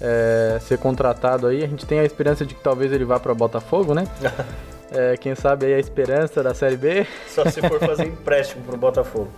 [0.00, 1.64] é, ser contratado aí.
[1.64, 4.04] A gente tem a esperança de que talvez ele vá para Botafogo, né?
[4.90, 7.06] É, quem sabe aí a esperança da Série B.
[7.28, 9.28] Só se for fazer empréstimo para o Botafogo.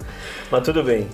[0.49, 1.09] Mas tudo bem.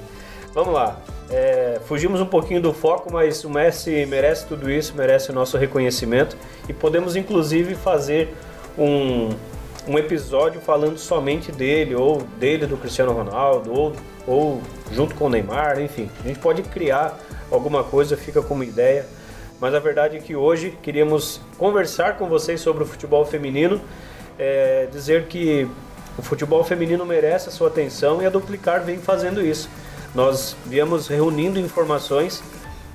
[0.52, 0.98] Vamos lá.
[1.31, 5.57] É, fugimos um pouquinho do foco, mas o Messi merece tudo isso, merece o nosso
[5.57, 6.37] reconhecimento
[6.68, 8.35] e podemos inclusive fazer
[8.79, 9.31] um,
[9.88, 13.92] um episódio falando somente dele, ou dele do Cristiano Ronaldo, ou,
[14.27, 16.11] ou junto com o Neymar, enfim.
[16.25, 17.18] A gente pode criar
[17.51, 19.07] alguma coisa, fica como ideia.
[19.61, 23.81] Mas a verdade é que hoje queríamos conversar com vocês sobre o futebol feminino,
[24.38, 25.66] é, dizer que
[26.18, 29.70] o futebol feminino merece a sua atenção e a Duplicar vem fazendo isso.
[30.14, 32.42] Nós viemos reunindo informações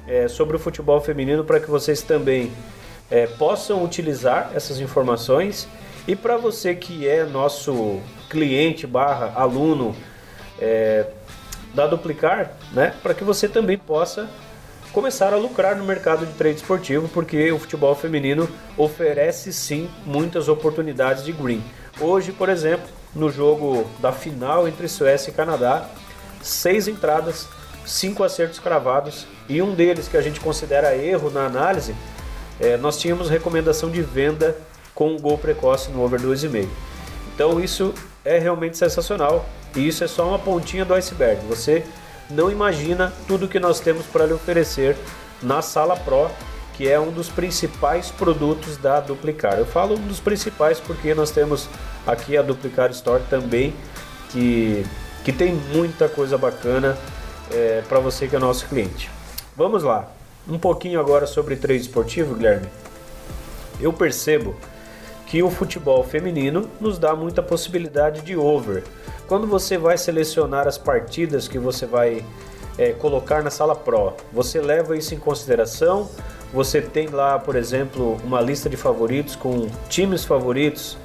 [0.08, 2.52] é, sobre o futebol feminino para que vocês também
[3.10, 5.68] é, possam utilizar essas informações
[6.08, 9.96] e para você que é nosso cliente barra aluno
[10.60, 11.06] é,
[11.74, 14.30] da Duplicar, né, para que você também possa
[14.92, 20.50] começar a lucrar no mercado de trade esportivo, porque o futebol feminino oferece sim muitas
[20.50, 21.64] oportunidades de green.
[22.00, 25.90] Hoje, por exemplo, no jogo da final entre Suécia e Canadá,
[26.42, 27.48] seis entradas
[27.86, 31.96] cinco acertos cravados e um deles que a gente considera erro na análise,
[32.60, 34.56] é, nós tínhamos recomendação de venda
[34.94, 36.68] com um gol precoce no over 2,5.
[37.34, 41.46] Então isso é realmente sensacional e isso é só uma pontinha do iceberg.
[41.48, 41.84] Você
[42.30, 44.96] não imagina tudo que nós temos para lhe oferecer
[45.42, 46.30] na Sala Pro,
[46.74, 49.58] que é um dos principais produtos da Duplicar.
[49.58, 51.68] Eu falo um dos principais porque nós temos
[52.06, 53.74] aqui a Duplicar Store também,
[54.30, 54.86] que,
[55.24, 56.98] que tem muita coisa bacana
[57.52, 59.10] é, para você que é nosso cliente.
[59.56, 60.10] Vamos lá,
[60.48, 62.68] um pouquinho agora sobre trade esportivo, Guilherme.
[63.80, 64.56] Eu percebo
[65.32, 68.84] que o futebol feminino nos dá muita possibilidade de over.
[69.30, 72.26] Quando você vai selecionar as partidas que você vai
[72.78, 76.10] é, colocar na sala Pro, você leva isso em consideração?
[76.52, 80.98] Você tem lá, por exemplo, uma lista de favoritos com times favoritos,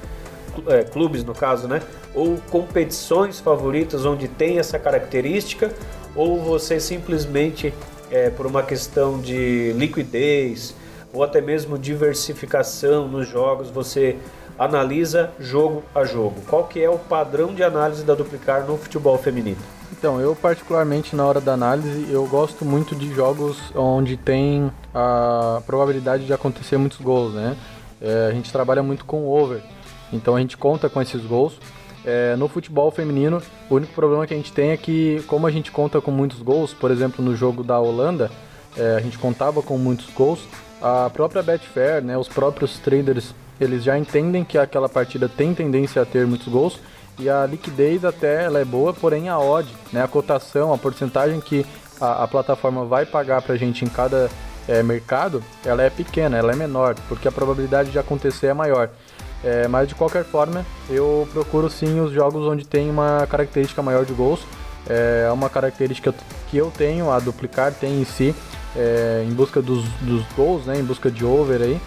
[0.67, 1.81] é, clubes no caso, né?
[2.13, 5.71] Ou competições favoritas onde tem essa característica?
[6.13, 7.73] Ou você simplesmente,
[8.11, 10.75] é, por uma questão de liquidez,
[11.13, 14.17] ou até mesmo diversificação nos jogos, você
[14.57, 16.41] analisa jogo a jogo.
[16.47, 19.57] Qual que é o padrão de análise da Duplicar no futebol feminino?
[19.91, 25.61] Então, eu particularmente na hora da análise, eu gosto muito de jogos onde tem a
[25.65, 27.55] probabilidade de acontecer muitos gols, né?
[28.01, 29.61] É, a gente trabalha muito com over,
[30.13, 31.59] então a gente conta com esses gols.
[32.05, 35.51] É, no futebol feminino, o único problema que a gente tem é que, como a
[35.51, 38.29] gente conta com muitos gols, por exemplo, no jogo da Holanda,
[38.77, 40.47] é, a gente contava com muitos gols,
[40.81, 46.01] a própria Betfair, né, os próprios traders, eles já entendem que aquela partida tem tendência
[46.01, 46.79] a ter muitos gols
[47.19, 51.39] e a liquidez até ela é boa, porém a odd, né, a cotação, a porcentagem
[51.41, 51.65] que
[51.99, 54.29] a, a plataforma vai pagar para a gente em cada
[54.67, 58.89] é, mercado, ela é pequena, ela é menor, porque a probabilidade de acontecer é maior.
[59.43, 64.03] É, mas de qualquer forma, eu procuro sim os jogos onde tem uma característica maior
[64.03, 64.41] de gols.
[64.89, 66.13] É uma característica
[66.49, 68.33] que eu tenho, a duplicar tem em si,
[68.75, 71.79] é, em busca dos, dos gols, né, em busca de over aí.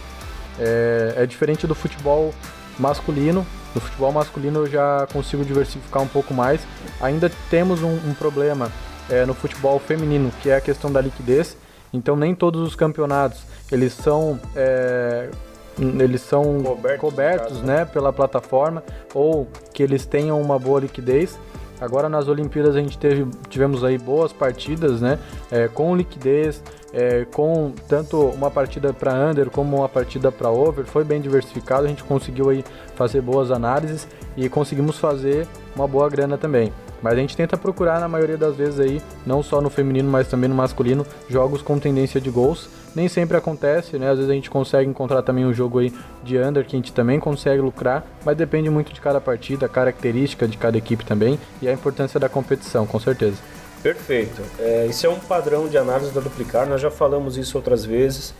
[0.59, 2.35] É, é, diferente do futebol
[2.79, 3.47] masculino.
[3.75, 6.61] No futebol masculino eu já consigo diversificar um pouco mais.
[7.01, 8.71] Ainda temos um, um problema
[9.09, 11.57] é, no futebol feminino, que é a questão da liquidez.
[11.93, 13.41] Então nem todos os campeonatos
[13.71, 15.31] eles são é,
[15.79, 18.83] eles são cobertos, cobertos caso, né, pela plataforma
[19.15, 21.39] ou que eles tenham uma boa liquidez.
[21.81, 25.19] Agora nas Olimpíadas a gente teve, tivemos aí boas partidas, né?
[25.51, 26.63] É, com liquidez,
[26.93, 31.87] é, com tanto uma partida para under como uma partida para over, foi bem diversificado,
[31.87, 32.65] a gente conseguiu aí
[32.95, 36.73] fazer boas análises e conseguimos fazer uma boa grana também.
[37.03, 40.29] Mas a gente tenta procurar na maioria das vezes aí, não só no feminino, mas
[40.29, 44.11] também no masculino, jogos com tendência de gols nem sempre acontece, né?
[44.11, 46.93] Às vezes a gente consegue encontrar também um jogo aí de under que a gente
[46.93, 51.69] também consegue lucrar, mas depende muito de cada partida, característica de cada equipe também e
[51.69, 53.37] a importância da competição, com certeza.
[53.83, 54.43] Perfeito.
[54.59, 58.35] É, isso é um padrão de análise da Duplicar, nós já falamos isso outras vezes,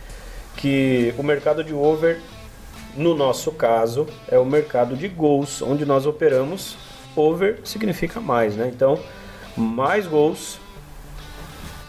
[0.55, 2.19] que o mercado de over,
[2.95, 6.77] no nosso caso, é o mercado de gols, onde nós operamos.
[7.15, 8.71] Over significa mais, né?
[8.73, 8.99] Então,
[9.55, 10.59] mais gols,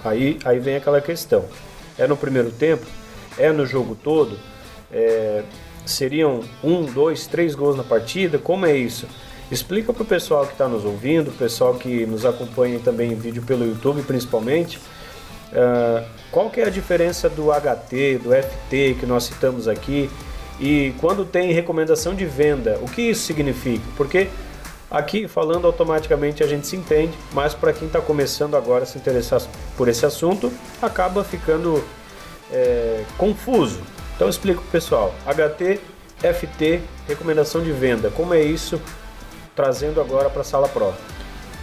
[0.04, 1.44] aí, aí vem aquela questão
[1.98, 2.85] é no primeiro tempo?
[3.38, 4.38] É no jogo todo?
[4.92, 5.42] É,
[5.87, 8.38] seriam um, dois, três gols na partida?
[8.38, 9.06] Como é isso?
[9.50, 13.14] Explica para o pessoal que está nos ouvindo, o pessoal que nos acompanha também em
[13.14, 19.06] vídeo pelo YouTube principalmente, uh, qual que é a diferença do HT, do FT que
[19.06, 20.08] nós citamos aqui
[20.58, 23.85] e quando tem recomendação de venda, o que isso significa?
[23.96, 24.28] Porque
[24.92, 28.98] Aqui, falando automaticamente, a gente se entende, mas para quem está começando agora a se
[28.98, 29.40] interessar
[29.74, 30.52] por esse assunto,
[30.83, 31.83] acaba ficando
[32.52, 33.81] é, confuso.
[34.14, 35.81] Então, explico para o pessoal: HT,
[36.18, 38.11] FT, recomendação de venda.
[38.11, 38.78] Como é isso?
[39.57, 40.92] Trazendo agora para a sala Pro.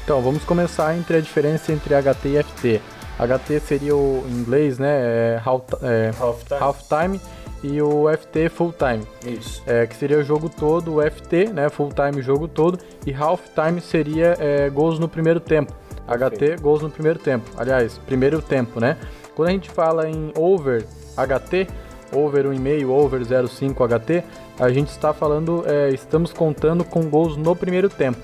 [0.04, 2.82] Então, vamos começar entre a diferença entre HT e FT.
[3.20, 4.89] HT seria o em inglês, né?
[4.89, 6.60] É, half, é, half time.
[6.60, 7.22] Half time
[7.63, 9.06] e o FT full time.
[9.26, 9.62] Isso.
[9.65, 13.41] É, que seria o jogo todo, o FT, né, full time jogo todo, e half
[13.54, 15.74] time seria é, gols no primeiro tempo.
[16.08, 16.56] Perfeito.
[16.56, 17.50] HT, gols no primeiro tempo.
[17.56, 18.98] Aliás, primeiro tempo, né?
[19.36, 20.84] Quando a gente fala em over
[21.15, 21.67] HT,
[22.12, 24.24] over 1,5, over 0,5 HT,
[24.60, 28.17] a gente está falando, é, estamos contando com gols no primeiro tempo.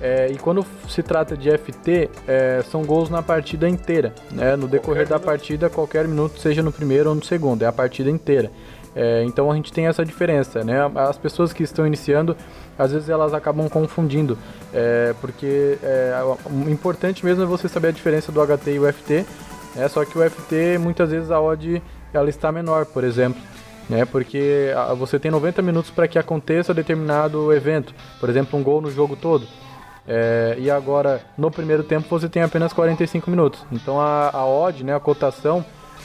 [0.00, 4.14] É, e quando se trata de FT, é, são gols na partida inteira.
[4.30, 4.54] Né?
[4.54, 5.24] No decorrer qualquer da minuto.
[5.24, 8.50] partida, qualquer minuto, seja no primeiro ou no segundo, é a partida inteira.
[8.94, 10.78] É, então a gente tem essa diferença, né?
[10.94, 12.36] As pessoas que estão iniciando,
[12.78, 14.38] às vezes elas acabam confundindo,
[14.72, 16.14] é, porque é,
[16.46, 19.26] o importante mesmo é você saber a diferença do HT e o FT,
[19.74, 19.88] né?
[19.88, 23.42] Só que o FT, muitas vezes a odd ela está menor, por exemplo,
[23.88, 24.04] né?
[24.04, 28.90] Porque você tem 90 minutos para que aconteça determinado evento, por exemplo, um gol no
[28.90, 29.46] jogo todo.
[30.06, 33.64] É, e agora, no primeiro tempo, você tem apenas 45 minutos.
[33.72, 35.64] Então a, a odd, né, a cotação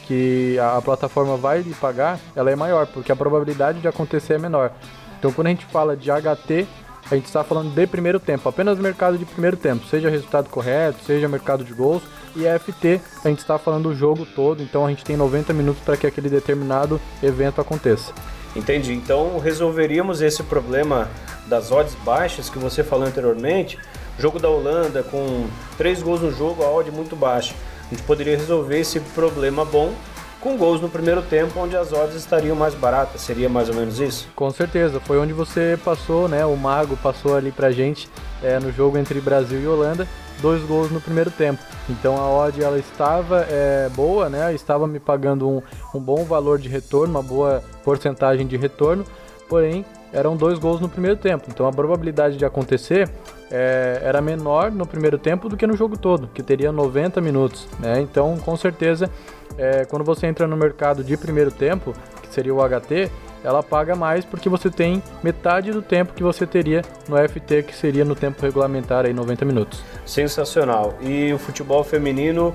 [0.09, 4.37] que a, plataforma vai lhe pagar, ela é maior, porque a probabilidade de acontecer é
[4.39, 4.71] menor.
[5.19, 6.67] Então quando a gente fala de HT,
[7.11, 11.03] a gente está falando de primeiro tempo, apenas mercado de primeiro tempo, seja resultado correto,
[11.05, 12.01] seja mercado de gols.
[12.35, 15.53] E a FT, a gente está falando o jogo todo, então a gente tem 90
[15.53, 18.11] minutos para que aquele determinado evento aconteça.
[18.55, 18.93] Entendi.
[18.93, 21.07] Então resolveríamos esse problema
[21.45, 23.77] das odds baixas que você falou anteriormente.
[24.17, 27.53] Jogo da Holanda com três gols no jogo, a odd muito baixa.
[27.89, 29.91] A gente poderia resolver esse problema bom
[30.39, 33.21] com gols no primeiro tempo, onde as odds estariam mais baratas.
[33.21, 34.27] Seria mais ou menos isso?
[34.35, 36.45] Com certeza, foi onde você passou, né?
[36.45, 38.07] O Mago passou ali pra gente
[38.41, 40.07] é, no jogo entre Brasil e Holanda,
[40.39, 41.61] dois gols no primeiro tempo.
[41.89, 44.53] Então a odd ela estava é, boa, né?
[44.53, 45.61] Estava me pagando um,
[45.93, 49.03] um bom valor de retorno, uma boa porcentagem de retorno,
[49.49, 51.45] porém eram dois gols no primeiro tempo.
[51.49, 53.09] Então a probabilidade de acontecer
[53.51, 57.67] é, era menor no primeiro tempo do que no jogo todo, que teria 90 minutos.
[57.79, 57.99] Né?
[58.01, 59.09] Então, com certeza,
[59.57, 63.09] é, quando você entra no mercado de primeiro tempo, que seria o HT,
[63.43, 67.75] ela paga mais porque você tem metade do tempo que você teria no FT, que
[67.75, 69.81] seria no tempo regulamentar aí 90 minutos.
[70.05, 70.97] Sensacional.
[71.01, 72.53] E o futebol feminino,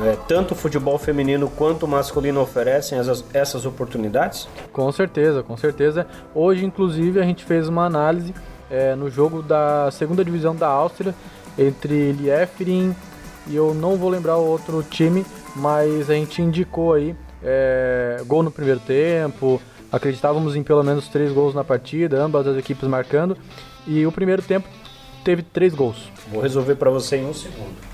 [0.00, 4.48] é, tanto o futebol feminino quanto o masculino oferecem essas, essas oportunidades?
[4.72, 6.06] Com certeza, com certeza.
[6.34, 8.34] Hoje, inclusive, a gente fez uma análise
[8.70, 11.14] é, no jogo da segunda divisão da Áustria
[11.58, 12.94] entre Liefering
[13.46, 18.42] e eu não vou lembrar o outro time, mas a gente indicou aí é, gol
[18.42, 23.36] no primeiro tempo, acreditávamos em pelo menos três gols na partida, ambas as equipes marcando,
[23.86, 24.68] e o primeiro tempo
[25.24, 26.10] teve três gols.
[26.30, 27.91] Vou resolver para você em um segundo.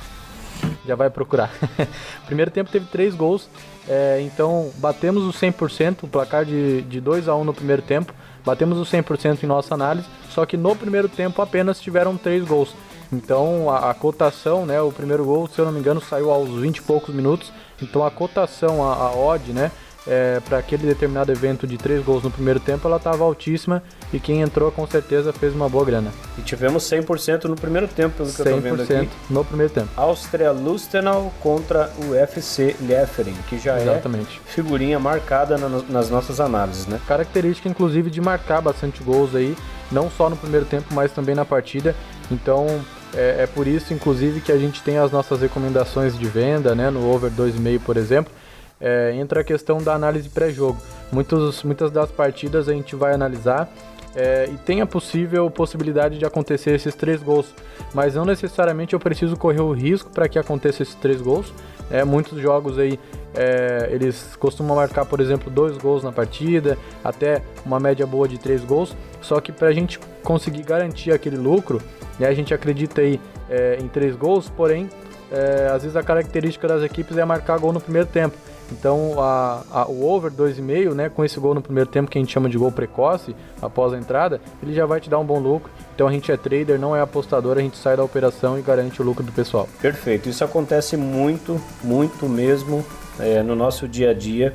[0.89, 1.53] Já vai procurar.
[2.25, 3.47] primeiro tempo teve três gols,
[3.87, 8.15] é, então batemos o 100%, o placar de, de 2 a 1 no primeiro tempo,
[8.43, 12.75] batemos o 100% em nossa análise, só que no primeiro tempo apenas tiveram três gols.
[13.13, 16.49] Então a, a, cotação, né, o primeiro gol, se eu não me engano, saiu aos
[16.59, 17.53] 20 e poucos minutos.
[17.83, 19.71] Então a cotação, a, a odd, né,
[20.09, 24.19] é, para aquele determinado evento de três gols no primeiro tempo, ela estava altíssima e
[24.19, 26.11] quem entrou com certeza fez uma boa grana.
[26.39, 29.09] E tivemos 100% no primeiro tempo, pelo que eu estou vendo aqui.
[29.29, 29.89] no primeiro tempo.
[29.97, 34.41] Áustria Lustenau contra o UFC Liefering, que já é Exatamente.
[34.47, 36.99] é figurinha marcada na, nas nossas análises, né?
[37.07, 39.55] Característica, inclusive, de marcar bastante gols aí,
[39.93, 41.95] não só no primeiro tempo, mas também na partida.
[42.31, 42.81] Então,
[43.15, 46.91] é, é, por isso, inclusive, que a gente tem as nossas recomendações de venda, né,
[46.91, 48.33] no over 2,5, por exemplo,
[48.81, 50.79] é, entra a questão da análise pré-jogo.
[51.11, 53.71] Muitas das partidas a gente vai analisar
[54.15, 57.55] é, e tem a possível possibilidade de acontecer esses três gols,
[57.95, 61.53] mas não necessariamente eu preciso correr o risco para que aconteça esses três gols.
[61.91, 62.99] É, muitos jogos aí
[63.35, 68.39] é, eles costumam marcar, por exemplo, dois gols na partida, até uma média boa de
[68.39, 68.97] três gols.
[69.21, 71.81] Só que para a gente conseguir garantir aquele lucro,
[72.19, 74.91] né, a gente acredita aí é, em três gols, porém,
[75.31, 78.37] é, às vezes a característica das equipes é marcar gol no primeiro tempo.
[78.71, 82.21] Então a, a, o over 2,5, né, com esse gol no primeiro tempo que a
[82.21, 85.39] gente chama de gol precoce, após a entrada, ele já vai te dar um bom
[85.39, 85.71] lucro.
[85.95, 89.01] Então a gente é trader, não é apostador, a gente sai da operação e garante
[89.01, 89.69] o lucro do pessoal.
[89.81, 92.85] Perfeito, isso acontece muito, muito mesmo
[93.19, 94.55] é, no nosso dia a dia.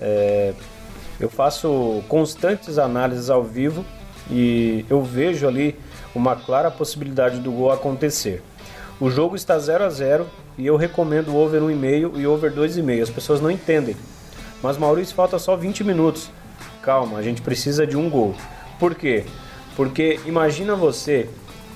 [0.00, 0.52] É,
[1.20, 3.84] eu faço constantes análises ao vivo
[4.30, 5.78] e eu vejo ali
[6.14, 8.42] uma clara possibilidade do gol acontecer.
[9.00, 10.26] O jogo está 0 a 0
[10.56, 13.02] e eu recomendo over 1,5 e over 2,5.
[13.02, 13.96] As pessoas não entendem.
[14.62, 16.30] Mas Maurício, falta só 20 minutos.
[16.82, 18.34] Calma, a gente precisa de um gol.
[18.78, 19.24] Por quê?
[19.76, 21.28] Porque imagina você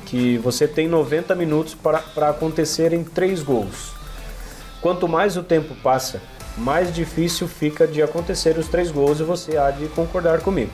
[0.05, 3.93] que você tem 90 minutos para acontecerem três gols.
[4.81, 6.21] Quanto mais o tempo passa,
[6.57, 10.71] mais difícil fica de acontecer os três gols e você há de concordar comigo.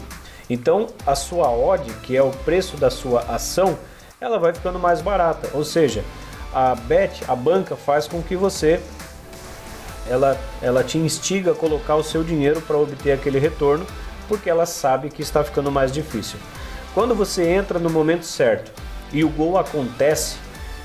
[0.51, 3.79] Então, a sua odd, que é o preço da sua ação,
[4.21, 5.49] ela vai ficando mais barata.
[5.55, 6.05] Ou seja,
[6.53, 8.81] a bet, a banca, faz com que você
[10.09, 13.87] ela, ela te instiga a colocar o seu dinheiro para obter aquele retorno,
[14.29, 16.38] porque ela sabe que está ficando mais difícil.
[16.95, 18.73] Quando você entra no momento certo
[19.13, 20.37] e o gol acontece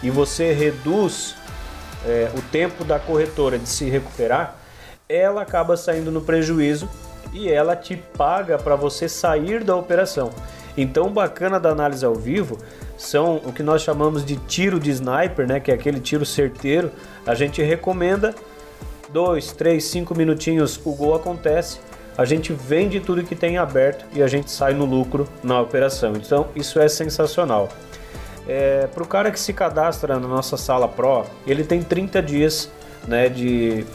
[0.02, 1.36] e você reduz
[2.06, 4.56] é, o tempo da corretora de se recuperar,
[5.10, 6.88] ela acaba saindo no prejuízo
[7.34, 10.32] e ela te paga para você sair da operação.
[10.78, 12.58] Então, bacana da análise ao vivo
[12.98, 15.60] são o que nós chamamos de tiro de sniper, né?
[15.60, 16.92] Que é aquele tiro certeiro.
[17.26, 18.34] A gente recomenda
[19.10, 21.80] dois, três, cinco minutinhos o gol acontece,
[22.18, 26.14] a gente vende tudo que tem aberto e a gente sai no lucro na operação.
[26.14, 27.70] Então, isso é sensacional.
[28.48, 32.72] É, Para o cara que se cadastra na nossa sala Pro, ele tem 30 dias
[33.08, 33.86] né, de,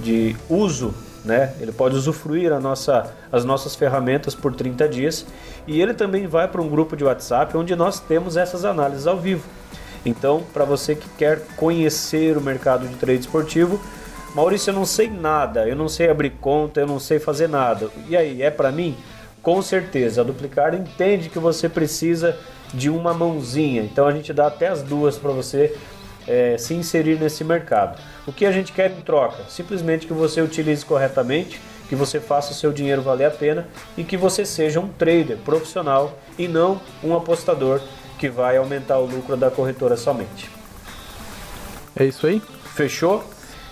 [0.00, 0.94] de uso
[1.24, 1.54] né?
[1.60, 5.26] Ele pode usufruir nossa, as nossas ferramentas por 30 dias
[5.66, 9.18] e ele também vai para um grupo de WhatsApp onde nós temos essas análises ao
[9.18, 9.48] vivo.
[10.04, 13.80] Então, para você que quer conhecer o mercado de trade esportivo,
[14.34, 17.88] Maurício, eu não sei nada, eu não sei abrir conta, eu não sei fazer nada.
[18.08, 18.96] E aí, é para mim?
[19.40, 22.36] Com certeza, a Duplicar entende que você precisa
[22.72, 23.82] de uma mãozinha.
[23.82, 25.76] Então a gente dá até as duas para você
[26.26, 28.00] é, se inserir nesse mercado.
[28.26, 29.44] O que a gente quer em troca?
[29.48, 34.04] Simplesmente que você utilize corretamente, que você faça o seu dinheiro valer a pena e
[34.04, 37.80] que você seja um trader profissional e não um apostador
[38.18, 40.50] que vai aumentar o lucro da corretora somente.
[41.94, 42.42] É isso aí?
[42.74, 43.22] Fechou?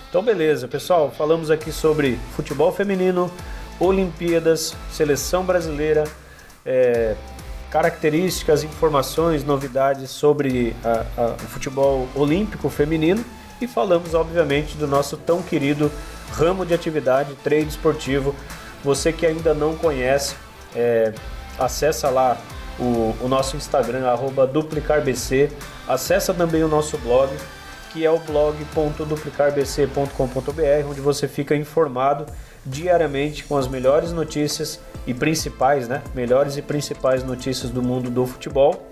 [0.09, 1.11] Então, beleza, pessoal.
[1.11, 3.31] Falamos aqui sobre futebol feminino,
[3.79, 6.03] Olimpíadas, seleção brasileira,
[6.65, 7.15] é,
[7.73, 13.25] características, informações, novidades sobre a, a, o futebol olímpico feminino
[13.59, 15.91] e falamos, obviamente, do nosso tão querido
[16.33, 18.35] ramo de atividade, trade esportivo.
[18.83, 20.35] Você que ainda não conhece,
[20.75, 21.13] é,
[21.57, 22.37] acessa lá
[22.79, 24.03] o, o nosso Instagram,
[24.53, 25.49] duplicarbc,
[25.87, 27.35] acessa também o nosso blog,
[27.91, 32.27] que é o blog.duplicarbc.com.br, onde você fica informado
[32.65, 36.01] diariamente com as melhores notícias e principais, né?
[36.15, 38.89] Melhores e principais notícias do mundo do futebol.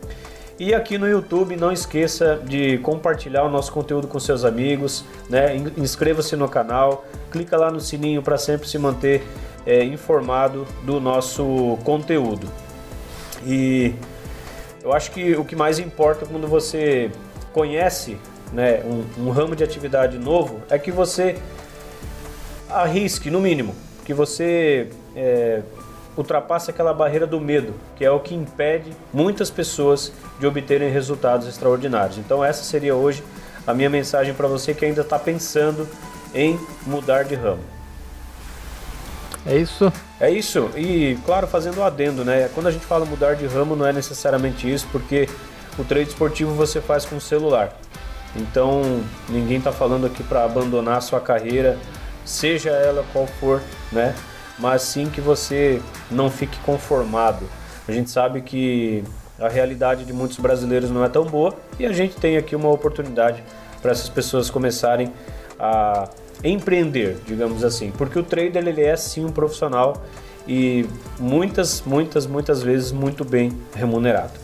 [0.60, 5.56] E aqui no YouTube, não esqueça de compartilhar o nosso conteúdo com seus amigos, né?
[5.78, 9.24] Inscreva-se no canal, clica lá no sininho para sempre se manter
[9.66, 12.48] é, informado do nosso conteúdo.
[13.46, 13.96] E
[14.84, 17.10] eu acho que o que mais importa quando você
[17.54, 18.18] conhece
[18.54, 21.38] né, um, um ramo de atividade novo é que você
[22.76, 25.62] arrisque, no mínimo, que você é,
[26.18, 31.48] ultrapasse aquela barreira do medo, que é o que impede muitas pessoas de obterem resultados
[31.48, 32.18] extraordinários.
[32.18, 33.24] Então, essa seria hoje
[33.66, 35.88] a minha mensagem para você que ainda está pensando
[36.34, 37.62] em mudar de ramo.
[39.46, 39.92] É isso?
[40.20, 40.70] É isso.
[40.76, 42.50] E, claro, fazendo o adendo, né?
[42.54, 45.28] Quando a gente fala mudar de ramo, não é necessariamente isso, porque
[45.80, 47.76] o trade esportivo você faz com o celular.
[48.36, 51.78] Então, ninguém está falando aqui para abandonar a sua carreira
[52.26, 53.62] seja ela qual for,
[53.92, 54.16] né?
[54.60, 57.46] Mas sim que você não fique conformado.
[57.88, 59.04] A gente sabe que
[59.40, 62.70] a realidade de muitos brasileiros não é tão boa e a gente tem aqui uma
[62.70, 63.44] oportunidade
[63.82, 65.12] para essas pessoas começarem
[65.60, 66.08] a
[66.44, 70.04] empreender, digamos assim, porque o trader ele é sim um profissional
[70.48, 70.86] e
[71.20, 74.41] muitas, muitas, muitas vezes muito bem remunerado.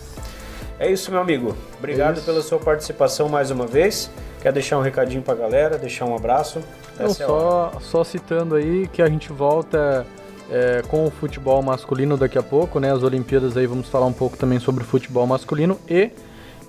[0.79, 1.55] É isso, meu amigo.
[1.77, 4.11] Obrigado é pela sua participação mais uma vez.
[4.41, 6.61] Quer deixar um recadinho para a galera, deixar um abraço?
[6.99, 10.05] Não, é só, só citando aí que a gente volta
[10.49, 12.91] é, com o futebol masculino daqui a pouco, né?
[12.91, 16.11] As Olimpíadas aí vamos falar um pouco também sobre o futebol masculino e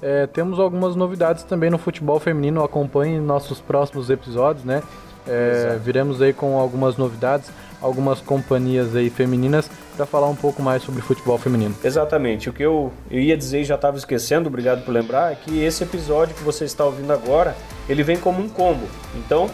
[0.00, 2.64] é, temos algumas novidades também no futebol feminino.
[2.64, 4.82] Acompanhe nossos próximos episódios, né?
[5.26, 7.50] É, viremos aí com algumas novidades,
[7.80, 11.74] algumas companhias aí femininas para falar um pouco mais sobre futebol feminino.
[11.82, 12.48] Exatamente.
[12.48, 15.62] O que eu, eu ia dizer e já estava esquecendo, obrigado por lembrar, é que
[15.62, 17.56] esse episódio que você está ouvindo agora,
[17.88, 18.86] ele vem como um combo.
[19.14, 19.50] Então,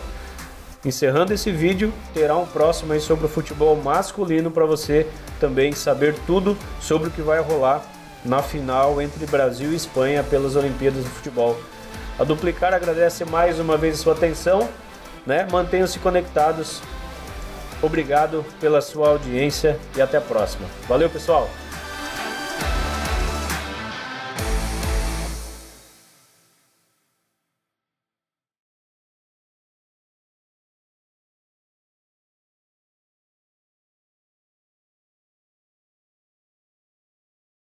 [0.84, 5.06] Encerrando esse vídeo, terá um próximo aí sobre o futebol masculino para você
[5.40, 7.82] também saber tudo sobre o que vai rolar
[8.22, 11.56] na final entre Brasil e Espanha pelas Olimpíadas de Futebol.
[12.18, 14.68] A Duplicar agradece mais uma vez a sua atenção,
[15.26, 15.48] né?
[15.50, 16.82] Mantenham-se conectados.
[17.84, 20.66] Obrigado pela sua audiência e até a próxima.
[20.88, 21.50] Valeu, pessoal!